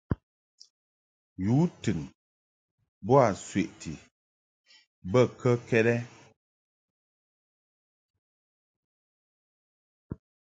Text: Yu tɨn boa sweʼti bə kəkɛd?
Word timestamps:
Yu 1.43 1.55
tɨn 1.81 1.99
boa 3.05 3.27
sweʼti 3.45 3.91
bə 5.11 5.19
kəkɛd? 5.39 5.87